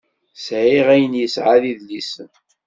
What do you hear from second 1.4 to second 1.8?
d